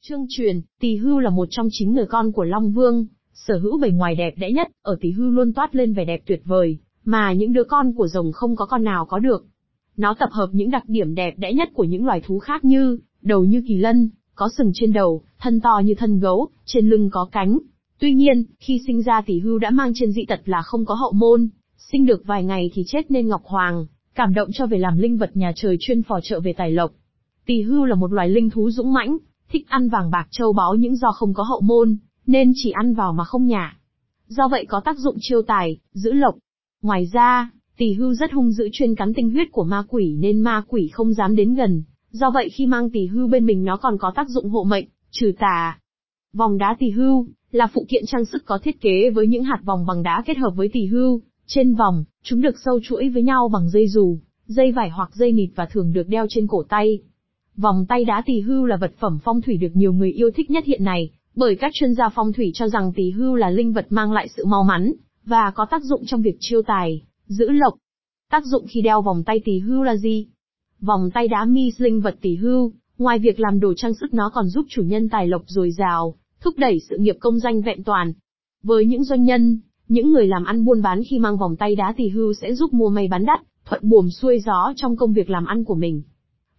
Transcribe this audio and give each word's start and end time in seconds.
Trương 0.00 0.26
truyền, 0.28 0.60
Tỳ 0.80 0.96
Hưu 0.96 1.18
là 1.18 1.30
một 1.30 1.48
trong 1.50 1.68
chín 1.70 1.92
người 1.92 2.06
con 2.06 2.32
của 2.32 2.44
Long 2.44 2.72
Vương, 2.72 3.06
sở 3.32 3.58
hữu 3.58 3.78
bề 3.78 3.90
ngoài 3.90 4.14
đẹp 4.14 4.34
đẽ 4.36 4.52
nhất, 4.52 4.68
ở 4.82 4.96
Tỳ 5.00 5.10
Hưu 5.10 5.30
luôn 5.30 5.52
toát 5.52 5.74
lên 5.74 5.92
vẻ 5.92 6.04
đẹp 6.04 6.22
tuyệt 6.26 6.42
vời, 6.44 6.78
mà 7.04 7.32
những 7.32 7.52
đứa 7.52 7.64
con 7.64 7.92
của 7.94 8.08
rồng 8.08 8.32
không 8.32 8.56
có 8.56 8.66
con 8.66 8.84
nào 8.84 9.06
có 9.06 9.18
được. 9.18 9.46
Nó 9.96 10.14
tập 10.18 10.28
hợp 10.32 10.48
những 10.52 10.70
đặc 10.70 10.82
điểm 10.86 11.14
đẹp 11.14 11.34
đẽ 11.36 11.52
nhất 11.52 11.68
của 11.74 11.84
những 11.84 12.06
loài 12.06 12.20
thú 12.26 12.38
khác 12.38 12.64
như, 12.64 12.98
đầu 13.22 13.44
như 13.44 13.62
kỳ 13.68 13.76
lân, 13.76 14.10
có 14.34 14.48
sừng 14.58 14.70
trên 14.74 14.92
đầu, 14.92 15.22
thân 15.38 15.60
to 15.60 15.80
như 15.84 15.94
thân 15.94 16.20
gấu, 16.20 16.48
trên 16.64 16.88
lưng 16.88 17.10
có 17.12 17.28
cánh. 17.32 17.58
Tuy 17.98 18.14
nhiên, 18.14 18.44
khi 18.58 18.80
sinh 18.86 19.02
ra 19.02 19.20
Tỳ 19.20 19.38
Hưu 19.38 19.58
đã 19.58 19.70
mang 19.70 19.92
trên 19.94 20.12
dị 20.12 20.24
tật 20.28 20.40
là 20.44 20.62
không 20.62 20.84
có 20.84 20.94
hậu 20.94 21.12
môn, 21.12 21.48
sinh 21.76 22.06
được 22.06 22.22
vài 22.26 22.44
ngày 22.44 22.70
thì 22.74 22.82
chết 22.86 23.10
nên 23.10 23.28
Ngọc 23.28 23.42
Hoàng, 23.44 23.86
cảm 24.14 24.34
động 24.34 24.48
cho 24.52 24.66
về 24.66 24.78
làm 24.78 24.98
linh 24.98 25.16
vật 25.16 25.36
nhà 25.36 25.52
trời 25.56 25.76
chuyên 25.80 26.02
phò 26.02 26.20
trợ 26.22 26.40
về 26.40 26.52
tài 26.52 26.70
lộc. 26.70 26.92
Tỳ 27.46 27.62
Hưu 27.62 27.84
là 27.84 27.94
một 27.94 28.12
loài 28.12 28.28
linh 28.28 28.50
thú 28.50 28.70
dũng 28.70 28.92
mãnh, 28.92 29.18
thích 29.50 29.68
ăn 29.68 29.88
vàng 29.88 30.10
bạc 30.10 30.28
châu 30.30 30.52
báu 30.52 30.74
những 30.74 30.96
do 30.96 31.12
không 31.12 31.34
có 31.34 31.42
hậu 31.42 31.60
môn, 31.60 31.96
nên 32.26 32.52
chỉ 32.54 32.70
ăn 32.70 32.94
vào 32.94 33.12
mà 33.12 33.24
không 33.24 33.46
nhả. 33.46 33.76
Do 34.26 34.48
vậy 34.48 34.66
có 34.68 34.80
tác 34.80 34.98
dụng 34.98 35.16
chiêu 35.20 35.42
tài, 35.42 35.78
giữ 35.92 36.12
lộc. 36.12 36.34
Ngoài 36.82 37.06
ra, 37.12 37.50
tỷ 37.76 37.92
hưu 37.92 38.14
rất 38.14 38.32
hung 38.32 38.50
dữ 38.50 38.68
chuyên 38.72 38.94
cắn 38.94 39.14
tinh 39.14 39.30
huyết 39.30 39.48
của 39.52 39.64
ma 39.64 39.82
quỷ 39.88 40.16
nên 40.18 40.40
ma 40.40 40.62
quỷ 40.68 40.88
không 40.92 41.12
dám 41.12 41.36
đến 41.36 41.54
gần. 41.54 41.82
Do 42.10 42.30
vậy 42.30 42.48
khi 42.48 42.66
mang 42.66 42.90
tỷ 42.90 43.06
hưu 43.06 43.28
bên 43.28 43.46
mình 43.46 43.64
nó 43.64 43.76
còn 43.76 43.98
có 43.98 44.12
tác 44.14 44.28
dụng 44.28 44.50
hộ 44.50 44.64
mệnh, 44.64 44.86
trừ 45.10 45.32
tà. 45.38 45.78
Vòng 46.32 46.58
đá 46.58 46.76
tỷ 46.78 46.90
hưu 46.90 47.26
là 47.50 47.66
phụ 47.66 47.86
kiện 47.88 48.02
trang 48.06 48.24
sức 48.24 48.42
có 48.46 48.58
thiết 48.58 48.80
kế 48.80 49.10
với 49.10 49.26
những 49.26 49.44
hạt 49.44 49.60
vòng 49.64 49.86
bằng 49.86 50.02
đá 50.02 50.22
kết 50.26 50.36
hợp 50.36 50.50
với 50.56 50.68
tỷ 50.72 50.86
hưu. 50.86 51.22
Trên 51.46 51.74
vòng, 51.74 52.04
chúng 52.22 52.40
được 52.40 52.54
sâu 52.64 52.80
chuỗi 52.82 53.08
với 53.08 53.22
nhau 53.22 53.48
bằng 53.48 53.70
dây 53.70 53.88
dù, 53.88 54.18
dây 54.46 54.72
vải 54.72 54.90
hoặc 54.90 55.10
dây 55.14 55.32
nịt 55.32 55.50
và 55.54 55.66
thường 55.66 55.92
được 55.92 56.08
đeo 56.08 56.26
trên 56.28 56.46
cổ 56.46 56.62
tay. 56.68 56.98
Vòng 57.60 57.86
tay 57.88 58.04
đá 58.04 58.22
tỳ 58.26 58.40
hưu 58.40 58.66
là 58.66 58.76
vật 58.76 58.92
phẩm 58.98 59.18
phong 59.24 59.40
thủy 59.40 59.56
được 59.56 59.68
nhiều 59.74 59.92
người 59.92 60.12
yêu 60.12 60.30
thích 60.30 60.50
nhất 60.50 60.64
hiện 60.64 60.84
nay, 60.84 61.10
bởi 61.34 61.56
các 61.56 61.72
chuyên 61.74 61.94
gia 61.94 62.08
phong 62.08 62.32
thủy 62.32 62.50
cho 62.54 62.68
rằng 62.68 62.92
tỳ 62.92 63.10
hưu 63.10 63.34
là 63.34 63.50
linh 63.50 63.72
vật 63.72 63.86
mang 63.90 64.12
lại 64.12 64.28
sự 64.36 64.44
mau 64.44 64.64
mắn, 64.64 64.92
và 65.24 65.52
có 65.54 65.66
tác 65.70 65.82
dụng 65.84 66.02
trong 66.06 66.22
việc 66.22 66.36
chiêu 66.40 66.62
tài, 66.62 67.02
giữ 67.26 67.50
lộc. 67.50 67.74
Tác 68.30 68.44
dụng 68.44 68.66
khi 68.68 68.82
đeo 68.82 69.02
vòng 69.02 69.24
tay 69.24 69.40
tỳ 69.44 69.58
hưu 69.58 69.82
là 69.82 69.96
gì? 69.96 70.26
Vòng 70.80 71.10
tay 71.14 71.28
đá 71.28 71.44
mi 71.44 71.72
linh 71.78 72.00
vật 72.00 72.16
tỳ 72.20 72.36
hưu, 72.36 72.72
ngoài 72.98 73.18
việc 73.18 73.40
làm 73.40 73.60
đồ 73.60 73.74
trang 73.76 73.94
sức 73.94 74.14
nó 74.14 74.30
còn 74.34 74.48
giúp 74.48 74.66
chủ 74.68 74.82
nhân 74.82 75.08
tài 75.08 75.28
lộc 75.28 75.42
dồi 75.46 75.70
dào, 75.70 76.14
thúc 76.40 76.54
đẩy 76.58 76.80
sự 76.90 76.98
nghiệp 76.98 77.16
công 77.20 77.38
danh 77.38 77.62
vẹn 77.62 77.84
toàn. 77.84 78.12
Với 78.62 78.86
những 78.86 79.04
doanh 79.04 79.24
nhân, 79.24 79.58
những 79.88 80.12
người 80.12 80.26
làm 80.26 80.44
ăn 80.44 80.64
buôn 80.64 80.82
bán 80.82 81.02
khi 81.10 81.18
mang 81.18 81.36
vòng 81.36 81.56
tay 81.56 81.76
đá 81.76 81.94
tỳ 81.96 82.08
hưu 82.08 82.32
sẽ 82.34 82.54
giúp 82.54 82.72
mua 82.72 82.88
may 82.88 83.08
bán 83.08 83.24
đắt, 83.24 83.40
thuận 83.64 83.88
buồm 83.88 84.08
xuôi 84.08 84.40
gió 84.40 84.72
trong 84.76 84.96
công 84.96 85.12
việc 85.12 85.30
làm 85.30 85.44
ăn 85.44 85.64
của 85.64 85.74
mình. 85.74 86.02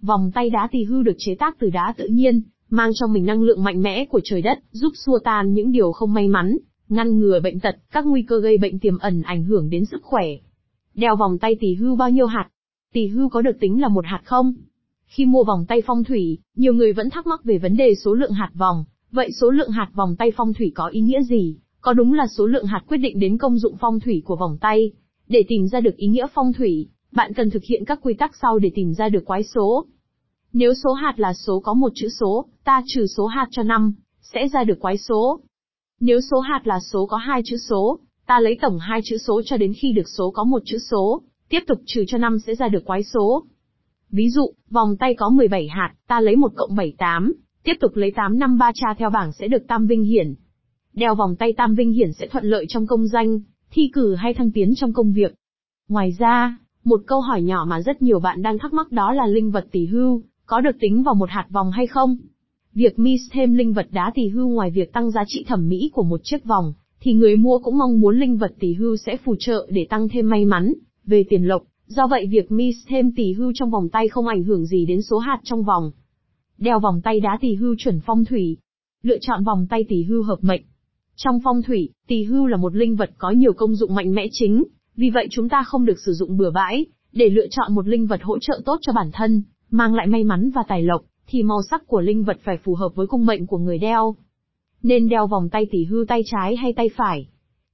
Vòng 0.01 0.31
tay 0.33 0.49
đá 0.49 0.67
tỳ 0.71 0.83
hưu 0.83 1.03
được 1.03 1.15
chế 1.17 1.35
tác 1.35 1.59
từ 1.59 1.69
đá 1.69 1.93
tự 1.97 2.07
nhiên, 2.07 2.41
mang 2.69 2.91
trong 2.93 3.13
mình 3.13 3.25
năng 3.25 3.41
lượng 3.41 3.63
mạnh 3.63 3.81
mẽ 3.81 4.05
của 4.05 4.21
trời 4.23 4.41
đất, 4.41 4.59
giúp 4.71 4.93
xua 5.05 5.19
tan 5.23 5.53
những 5.53 5.71
điều 5.71 5.91
không 5.91 6.13
may 6.13 6.27
mắn, 6.27 6.57
ngăn 6.89 7.19
ngừa 7.19 7.39
bệnh 7.39 7.59
tật, 7.59 7.75
các 7.91 8.05
nguy 8.05 8.21
cơ 8.21 8.39
gây 8.39 8.57
bệnh 8.57 8.79
tiềm 8.79 8.97
ẩn 8.97 9.21
ảnh 9.21 9.43
hưởng 9.43 9.69
đến 9.69 9.85
sức 9.85 10.03
khỏe. 10.03 10.25
Đeo 10.93 11.15
vòng 11.15 11.37
tay 11.39 11.55
tỳ 11.59 11.73
hưu 11.73 11.95
bao 11.95 12.09
nhiêu 12.09 12.25
hạt? 12.25 12.49
tỳ 12.93 13.07
hưu 13.07 13.29
có 13.29 13.41
được 13.41 13.59
tính 13.59 13.81
là 13.81 13.87
một 13.87 14.05
hạt 14.05 14.21
không? 14.25 14.53
Khi 15.05 15.25
mua 15.25 15.43
vòng 15.43 15.65
tay 15.67 15.81
phong 15.85 16.03
thủy, 16.03 16.37
nhiều 16.55 16.73
người 16.73 16.93
vẫn 16.93 17.09
thắc 17.09 17.27
mắc 17.27 17.43
về 17.43 17.57
vấn 17.57 17.77
đề 17.77 17.95
số 17.95 18.13
lượng 18.13 18.31
hạt 18.31 18.51
vòng, 18.53 18.85
vậy 19.11 19.31
số 19.41 19.49
lượng 19.49 19.71
hạt 19.71 19.89
vòng 19.93 20.15
tay 20.15 20.31
phong 20.35 20.53
thủy 20.53 20.71
có 20.75 20.87
ý 20.87 21.01
nghĩa 21.01 21.21
gì? 21.21 21.57
Có 21.81 21.93
đúng 21.93 22.13
là 22.13 22.27
số 22.37 22.45
lượng 22.45 22.65
hạt 22.65 22.83
quyết 22.87 22.97
định 22.97 23.19
đến 23.19 23.37
công 23.37 23.57
dụng 23.57 23.75
phong 23.79 23.99
thủy 23.99 24.21
của 24.25 24.35
vòng 24.35 24.57
tay? 24.61 24.91
Để 25.27 25.43
tìm 25.47 25.67
ra 25.67 25.79
được 25.79 25.97
ý 25.97 26.07
nghĩa 26.07 26.27
phong 26.33 26.53
thủy, 26.53 26.89
bạn 27.11 27.33
cần 27.33 27.49
thực 27.49 27.63
hiện 27.63 27.85
các 27.85 27.99
quy 28.01 28.13
tắc 28.13 28.35
sau 28.41 28.59
để 28.59 28.71
tìm 28.75 28.93
ra 28.93 29.09
được 29.09 29.25
quái 29.25 29.43
số. 29.43 29.85
Nếu 30.53 30.73
số 30.73 30.93
hạt 30.93 31.13
là 31.17 31.33
số 31.33 31.59
có 31.59 31.73
một 31.73 31.91
chữ 31.95 32.07
số, 32.19 32.45
ta 32.63 32.81
trừ 32.85 33.07
số 33.07 33.25
hạt 33.25 33.47
cho 33.51 33.63
5, 33.63 33.93
sẽ 34.21 34.47
ra 34.47 34.63
được 34.63 34.79
quái 34.79 34.97
số. 34.97 35.39
Nếu 35.99 36.19
số 36.31 36.39
hạt 36.39 36.61
là 36.63 36.79
số 36.79 37.05
có 37.05 37.17
hai 37.17 37.41
chữ 37.45 37.57
số, 37.69 37.99
ta 38.25 38.39
lấy 38.39 38.57
tổng 38.61 38.79
hai 38.79 39.01
chữ 39.03 39.17
số 39.17 39.41
cho 39.45 39.57
đến 39.57 39.73
khi 39.81 39.91
được 39.91 40.09
số 40.17 40.31
có 40.31 40.43
một 40.43 40.61
chữ 40.65 40.77
số, 40.91 41.21
tiếp 41.49 41.59
tục 41.67 41.77
trừ 41.85 42.03
cho 42.07 42.17
5 42.17 42.39
sẽ 42.39 42.55
ra 42.55 42.67
được 42.67 42.85
quái 42.85 43.03
số. 43.03 43.43
Ví 44.11 44.29
dụ, 44.29 44.53
vòng 44.69 44.97
tay 44.97 45.13
có 45.13 45.29
17 45.29 45.67
hạt, 45.67 45.93
ta 46.07 46.19
lấy 46.19 46.35
1 46.35 46.51
cộng 46.55 46.75
7 46.75 46.93
8, 46.97 47.33
tiếp 47.63 47.73
tục 47.79 47.91
lấy 47.95 48.11
8 48.11 48.39
5 48.39 48.57
3 48.57 48.71
tra 48.75 48.93
theo 48.97 49.09
bảng 49.09 49.31
sẽ 49.31 49.47
được 49.47 49.67
tam 49.67 49.87
vinh 49.87 50.03
hiển. 50.03 50.35
Đeo 50.93 51.15
vòng 51.15 51.35
tay 51.35 51.53
tam 51.53 51.75
vinh 51.75 51.91
hiển 51.91 52.13
sẽ 52.13 52.27
thuận 52.27 52.45
lợi 52.45 52.65
trong 52.69 52.87
công 52.87 53.07
danh, 53.07 53.39
thi 53.71 53.89
cử 53.93 54.15
hay 54.15 54.33
thăng 54.33 54.51
tiến 54.51 54.73
trong 54.75 54.93
công 54.93 55.13
việc. 55.13 55.33
Ngoài 55.87 56.15
ra, 56.19 56.57
một 56.89 57.01
câu 57.05 57.21
hỏi 57.21 57.41
nhỏ 57.41 57.65
mà 57.69 57.81
rất 57.81 58.01
nhiều 58.01 58.19
bạn 58.19 58.41
đang 58.41 58.59
thắc 58.59 58.73
mắc 58.73 58.91
đó 58.91 59.13
là 59.13 59.27
linh 59.27 59.51
vật 59.51 59.65
tỷ 59.71 59.85
hưu, 59.85 60.21
có 60.45 60.61
được 60.61 60.75
tính 60.79 61.03
vào 61.03 61.15
một 61.15 61.29
hạt 61.29 61.45
vòng 61.49 61.71
hay 61.71 61.87
không? 61.87 62.17
Việc 62.73 62.99
mix 62.99 63.21
thêm 63.31 63.53
linh 63.53 63.73
vật 63.73 63.87
đá 63.91 64.11
tỷ 64.15 64.27
hưu 64.27 64.49
ngoài 64.49 64.71
việc 64.71 64.93
tăng 64.93 65.11
giá 65.11 65.23
trị 65.27 65.45
thẩm 65.47 65.69
mỹ 65.69 65.91
của 65.93 66.03
một 66.03 66.21
chiếc 66.23 66.45
vòng, 66.45 66.73
thì 66.99 67.13
người 67.13 67.35
mua 67.35 67.59
cũng 67.59 67.77
mong 67.77 67.99
muốn 67.99 68.19
linh 68.19 68.37
vật 68.37 68.53
tỷ 68.59 68.73
hưu 68.73 68.97
sẽ 68.97 69.17
phù 69.17 69.35
trợ 69.39 69.67
để 69.71 69.87
tăng 69.89 70.09
thêm 70.09 70.29
may 70.29 70.45
mắn, 70.45 70.73
về 71.05 71.23
tiền 71.29 71.43
lộc, 71.43 71.63
do 71.87 72.07
vậy 72.07 72.27
việc 72.31 72.51
mix 72.51 72.75
thêm 72.87 73.15
tỷ 73.15 73.33
hưu 73.33 73.51
trong 73.55 73.71
vòng 73.71 73.89
tay 73.89 74.07
không 74.07 74.27
ảnh 74.27 74.43
hưởng 74.43 74.65
gì 74.65 74.85
đến 74.85 75.01
số 75.01 75.17
hạt 75.17 75.39
trong 75.43 75.63
vòng. 75.63 75.91
Đeo 76.57 76.79
vòng 76.79 77.01
tay 77.03 77.19
đá 77.19 77.37
tỷ 77.41 77.55
hưu 77.55 77.75
chuẩn 77.77 77.99
phong 78.05 78.25
thủy. 78.25 78.57
Lựa 79.03 79.17
chọn 79.21 79.43
vòng 79.43 79.67
tay 79.69 79.83
tỷ 79.89 80.03
hưu 80.03 80.23
hợp 80.23 80.37
mệnh. 80.41 80.61
Trong 81.15 81.39
phong 81.43 81.61
thủy, 81.61 81.89
tỷ 82.07 82.23
hưu 82.23 82.45
là 82.45 82.57
một 82.57 82.75
linh 82.75 82.95
vật 82.95 83.11
có 83.17 83.31
nhiều 83.31 83.53
công 83.53 83.75
dụng 83.75 83.95
mạnh 83.95 84.15
mẽ 84.15 84.27
chính, 84.31 84.63
vì 84.99 85.09
vậy 85.09 85.27
chúng 85.31 85.49
ta 85.49 85.63
không 85.63 85.85
được 85.85 85.99
sử 86.05 86.13
dụng 86.13 86.37
bừa 86.37 86.51
bãi, 86.51 86.85
để 87.13 87.29
lựa 87.29 87.47
chọn 87.51 87.75
một 87.75 87.87
linh 87.87 88.07
vật 88.07 88.19
hỗ 88.23 88.39
trợ 88.39 88.61
tốt 88.65 88.77
cho 88.81 88.93
bản 88.93 89.09
thân, 89.13 89.43
mang 89.69 89.95
lại 89.95 90.07
may 90.07 90.23
mắn 90.23 90.49
và 90.55 90.63
tài 90.67 90.83
lộc, 90.83 91.01
thì 91.27 91.43
màu 91.43 91.59
sắc 91.69 91.87
của 91.87 92.01
linh 92.01 92.23
vật 92.23 92.37
phải 92.43 92.57
phù 92.63 92.75
hợp 92.75 92.89
với 92.95 93.07
cung 93.07 93.25
mệnh 93.25 93.47
của 93.47 93.57
người 93.57 93.77
đeo. 93.77 94.15
Nên 94.83 95.09
đeo 95.09 95.27
vòng 95.27 95.49
tay 95.49 95.67
tỷ 95.71 95.85
hưu 95.85 96.05
tay 96.05 96.21
trái 96.25 96.55
hay 96.55 96.73
tay 96.73 96.89
phải. 96.95 97.27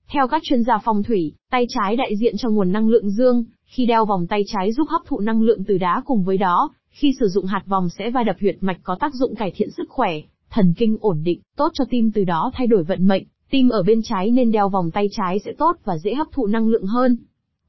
Theo 0.07 0.27
các 0.27 0.43
chuyên 0.43 0.63
gia 0.63 0.77
phong 0.85 1.03
thủy, 1.03 1.33
tay 1.51 1.65
trái 1.69 1.95
đại 1.95 2.15
diện 2.15 2.37
cho 2.37 2.49
nguồn 2.49 2.71
năng 2.71 2.89
lượng 2.89 3.09
dương, 3.09 3.43
khi 3.65 3.85
đeo 3.85 4.05
vòng 4.05 4.27
tay 4.27 4.43
trái 4.47 4.71
giúp 4.71 4.87
hấp 4.89 5.01
thụ 5.05 5.19
năng 5.19 5.41
lượng 5.41 5.63
từ 5.63 5.77
đá 5.77 6.01
cùng 6.05 6.23
với 6.23 6.37
đó, 6.37 6.69
khi 6.89 7.13
sử 7.19 7.27
dụng 7.27 7.45
hạt 7.45 7.63
vòng 7.65 7.89
sẽ 7.89 8.09
va 8.09 8.23
đập 8.23 8.35
huyệt 8.39 8.57
mạch 8.61 8.77
có 8.83 8.97
tác 8.99 9.13
dụng 9.13 9.35
cải 9.35 9.51
thiện 9.55 9.71
sức 9.77 9.89
khỏe, 9.89 10.11
thần 10.49 10.73
kinh 10.77 10.97
ổn 11.01 11.21
định, 11.23 11.41
tốt 11.57 11.71
cho 11.73 11.85
tim 11.89 12.11
từ 12.11 12.23
đó 12.23 12.51
thay 12.53 12.67
đổi 12.67 12.83
vận 12.83 13.07
mệnh, 13.07 13.23
tim 13.55 13.69
ở 13.69 13.83
bên 13.83 14.01
trái 14.03 14.31
nên 14.31 14.51
đeo 14.51 14.69
vòng 14.69 14.91
tay 14.91 15.09
trái 15.11 15.39
sẽ 15.45 15.53
tốt 15.57 15.77
và 15.83 15.97
dễ 15.97 16.13
hấp 16.13 16.27
thụ 16.31 16.47
năng 16.47 16.67
lượng 16.67 16.85
hơn. 16.85 17.17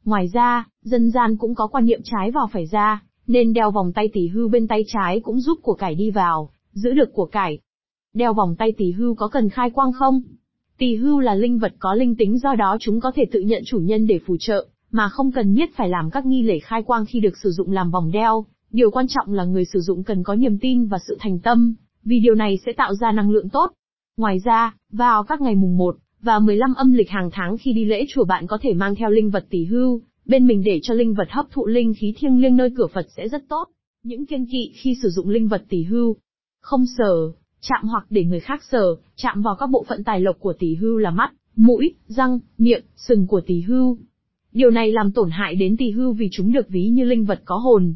Ngoài 0.05 0.29
ra, 0.33 0.69
dân 0.83 1.11
gian 1.11 1.37
cũng 1.37 1.55
có 1.55 1.67
quan 1.67 1.87
niệm 1.87 2.01
trái 2.05 2.31
vào 2.31 2.49
phải 2.53 2.67
ra, 2.67 3.03
nên 3.27 3.53
đeo 3.53 3.71
vòng 3.71 3.93
tay 3.93 4.09
tỷ 4.13 4.29
hưu 4.29 4.49
bên 4.49 4.69
tay 4.69 4.85
trái 4.87 5.21
cũng 5.21 5.41
giúp 5.41 5.59
của 5.63 5.75
cải 5.75 5.95
đi 5.95 6.11
vào, 6.11 6.51
giữ 6.73 6.93
được 6.93 7.13
của 7.13 7.27
cải. 7.27 7.59
Đeo 8.15 8.35
vòng 8.35 8.57
tay 8.59 8.73
tỷ 8.77 8.93
hưu 8.93 9.15
có 9.15 9.29
cần 9.29 9.49
khai 9.49 9.71
quang 9.71 9.93
không? 9.93 10.23
Tỷ 10.79 10.97
hưu 10.97 11.21
là 11.21 11.35
linh 11.35 11.59
vật 11.59 11.73
có 11.79 11.95
linh 11.95 12.17
tính 12.17 12.39
do 12.39 12.55
đó 12.55 12.77
chúng 12.81 13.01
có 13.01 13.13
thể 13.15 13.25
tự 13.33 13.41
nhận 13.41 13.63
chủ 13.67 13.79
nhân 13.79 14.07
để 14.07 14.21
phù 14.27 14.37
trợ, 14.41 14.67
mà 14.91 15.09
không 15.09 15.33
cần 15.33 15.55
nhất 15.55 15.71
phải 15.77 15.89
làm 15.89 16.11
các 16.11 16.27
nghi 16.27 16.43
lễ 16.43 16.59
khai 16.59 16.83
quang 16.83 17.07
khi 17.07 17.21
được 17.21 17.37
sử 17.43 17.51
dụng 17.51 17.73
làm 17.73 17.91
vòng 17.91 18.11
đeo. 18.11 18.47
Điều 18.71 18.91
quan 18.91 19.07
trọng 19.09 19.33
là 19.33 19.45
người 19.45 19.65
sử 19.65 19.81
dụng 19.81 20.05
cần 20.05 20.23
có 20.23 20.35
niềm 20.35 20.59
tin 20.59 20.87
và 20.87 20.99
sự 21.09 21.17
thành 21.21 21.39
tâm, 21.39 21.75
vì 22.05 22.21
điều 22.21 22.35
này 22.35 22.59
sẽ 22.67 22.73
tạo 22.73 22.95
ra 22.95 23.13
năng 23.13 23.31
lượng 23.31 23.49
tốt. 23.49 23.73
Ngoài 24.21 24.39
ra, 24.45 24.75
vào 24.93 25.25
các 25.25 25.41
ngày 25.41 25.55
mùng 25.55 25.77
1 25.77 25.97
và 26.23 26.39
15 26.39 26.75
âm 26.75 26.93
lịch 26.93 27.11
hàng 27.11 27.31
tháng 27.33 27.57
khi 27.59 27.73
đi 27.73 27.85
lễ 27.85 28.05
chùa 28.09 28.25
bạn 28.25 28.47
có 28.47 28.59
thể 28.63 28.75
mang 28.75 28.95
theo 28.95 29.11
linh 29.11 29.31
vật 29.31 29.47
tỷ 29.51 29.65
hưu, 29.65 30.03
bên 30.25 30.47
mình 30.47 30.63
để 30.65 30.81
cho 30.83 30.95
linh 30.95 31.15
vật 31.15 31.29
hấp 31.31 31.47
thụ 31.51 31.67
linh 31.67 31.93
khí 31.99 32.15
thiêng 32.17 32.41
liêng 32.41 32.57
nơi 32.57 32.71
cửa 32.77 32.87
Phật 32.87 33.07
sẽ 33.17 33.29
rất 33.29 33.49
tốt. 33.49 33.65
Những 34.03 34.27
kiêng 34.27 34.47
kỵ 34.47 34.73
khi 34.75 34.95
sử 35.03 35.09
dụng 35.09 35.29
linh 35.29 35.49
vật 35.49 35.65
tỷ 35.69 35.83
hưu. 35.83 36.17
Không 36.61 36.85
sờ, 36.99 37.33
chạm 37.61 37.89
hoặc 37.89 38.07
để 38.11 38.25
người 38.25 38.41
khác 38.41 38.63
sờ, 38.71 38.97
chạm 39.17 39.43
vào 39.43 39.57
các 39.59 39.71
bộ 39.71 39.85
phận 39.89 40.05
tài 40.05 40.21
lộc 40.21 40.37
của 40.41 40.53
tỷ 40.53 40.75
hưu 40.75 40.99
là 40.99 41.11
mắt, 41.11 41.33
mũi, 41.57 41.95
răng, 42.07 42.39
miệng, 42.59 42.85
sừng 42.97 43.27
của 43.27 43.41
tỷ 43.41 43.61
hưu. 43.61 43.99
Điều 44.53 44.71
này 44.71 44.93
làm 44.93 45.13
tổn 45.13 45.31
hại 45.31 45.55
đến 45.55 45.77
tỷ 45.77 45.91
hưu 45.91 46.13
vì 46.13 46.29
chúng 46.33 46.53
được 46.53 46.69
ví 46.69 46.89
như 46.89 47.05
linh 47.05 47.25
vật 47.25 47.43
có 47.45 47.57
hồn. 47.57 47.95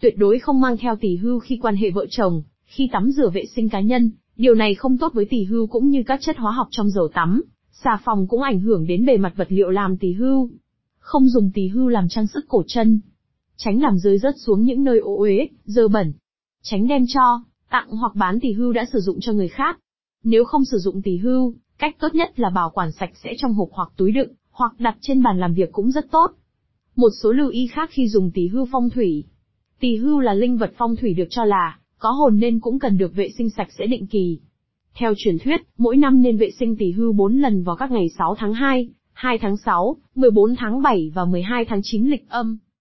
Tuyệt 0.00 0.14
đối 0.18 0.38
không 0.38 0.60
mang 0.60 0.76
theo 0.76 0.96
tỷ 0.96 1.16
hưu 1.16 1.38
khi 1.38 1.58
quan 1.62 1.76
hệ 1.76 1.90
vợ 1.90 2.06
chồng, 2.10 2.42
khi 2.64 2.88
tắm 2.92 3.10
rửa 3.10 3.30
vệ 3.30 3.44
sinh 3.54 3.68
cá 3.68 3.80
nhân, 3.80 4.10
điều 4.36 4.54
này 4.54 4.74
không 4.74 4.98
tốt 4.98 5.12
với 5.14 5.24
tỷ 5.24 5.44
hưu 5.44 5.66
cũng 5.66 5.88
như 5.88 6.02
các 6.06 6.20
chất 6.22 6.36
hóa 6.36 6.52
học 6.52 6.68
trong 6.70 6.90
dầu 6.90 7.08
tắm. 7.14 7.42
Xà 7.84 7.98
phòng 8.04 8.26
cũng 8.28 8.42
ảnh 8.42 8.60
hưởng 8.60 8.86
đến 8.86 9.06
bề 9.06 9.16
mặt 9.16 9.32
vật 9.36 9.52
liệu 9.52 9.70
làm 9.70 9.96
tỷ 9.96 10.12
hưu. 10.12 10.50
Không 10.98 11.28
dùng 11.28 11.50
tỳ 11.54 11.68
hưu 11.68 11.88
làm 11.88 12.08
trang 12.08 12.26
sức 12.26 12.44
cổ 12.48 12.62
chân. 12.66 13.00
Tránh 13.56 13.82
làm 13.82 13.98
rơi 13.98 14.18
rớt 14.18 14.34
xuống 14.38 14.62
những 14.62 14.84
nơi 14.84 14.98
ô 14.98 15.16
uế, 15.16 15.48
dơ 15.64 15.88
bẩn. 15.88 16.12
Tránh 16.62 16.88
đem 16.88 17.04
cho, 17.14 17.42
tặng 17.70 17.90
hoặc 17.90 18.14
bán 18.14 18.40
tỳ 18.40 18.52
hưu 18.52 18.72
đã 18.72 18.84
sử 18.92 19.00
dụng 19.00 19.20
cho 19.20 19.32
người 19.32 19.48
khác. 19.48 19.78
Nếu 20.24 20.44
không 20.44 20.64
sử 20.64 20.78
dụng 20.78 21.02
tỳ 21.02 21.16
hưu, 21.16 21.54
cách 21.78 21.96
tốt 22.00 22.14
nhất 22.14 22.40
là 22.40 22.50
bảo 22.50 22.70
quản 22.70 22.92
sạch 22.92 23.10
sẽ 23.24 23.34
trong 23.38 23.54
hộp 23.54 23.68
hoặc 23.72 23.88
túi 23.96 24.12
đựng, 24.12 24.30
hoặc 24.50 24.72
đặt 24.78 24.96
trên 25.00 25.22
bàn 25.22 25.40
làm 25.40 25.54
việc 25.54 25.72
cũng 25.72 25.90
rất 25.90 26.10
tốt. 26.10 26.30
Một 26.96 27.10
số 27.22 27.32
lưu 27.32 27.48
ý 27.48 27.66
khác 27.66 27.90
khi 27.92 28.08
dùng 28.08 28.30
tỳ 28.30 28.48
hưu 28.48 28.66
phong 28.72 28.90
thủy. 28.90 29.24
Tỳ 29.80 29.96
hưu 29.96 30.20
là 30.20 30.34
linh 30.34 30.58
vật 30.58 30.72
phong 30.76 30.96
thủy 30.96 31.14
được 31.14 31.26
cho 31.30 31.44
là 31.44 31.78
có 32.02 32.10
hồn 32.10 32.38
nên 32.38 32.60
cũng 32.60 32.78
cần 32.78 32.98
được 32.98 33.14
vệ 33.14 33.28
sinh 33.38 33.50
sạch 33.50 33.68
sẽ 33.78 33.86
định 33.86 34.06
kỳ. 34.06 34.38
Theo 34.94 35.14
truyền 35.16 35.38
thuyết, 35.38 35.60
mỗi 35.78 35.96
năm 35.96 36.22
nên 36.22 36.36
vệ 36.36 36.50
sinh 36.50 36.76
tỳ 36.76 36.90
hưu 36.92 37.12
4 37.12 37.38
lần 37.38 37.62
vào 37.62 37.76
các 37.76 37.90
ngày 37.90 38.08
6 38.18 38.34
tháng 38.38 38.54
2, 38.54 38.88
2 39.12 39.38
tháng 39.38 39.56
6, 39.56 39.96
14 40.14 40.56
tháng 40.56 40.82
7 40.82 41.10
và 41.14 41.24
12 41.24 41.64
tháng 41.64 41.80
9 41.82 42.06
lịch 42.06 42.28
âm. 42.28 42.58